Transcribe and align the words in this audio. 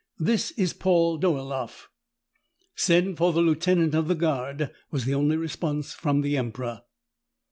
This 0.17 0.49
is 0.57 0.73
Paul 0.73 1.19
Dolaeff." 1.19 1.87
"Send 2.73 3.17
for 3.17 3.31
the 3.31 3.41
lieutenant 3.41 3.93
of 3.93 4.07
the 4.07 4.15
guard," 4.15 4.71
was 4.89 5.05
the 5.05 5.13
only 5.13 5.37
response 5.37 5.95
of 6.03 6.23
the 6.23 6.37
emperor. 6.37 6.81